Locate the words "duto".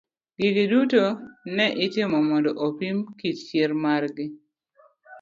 0.71-1.03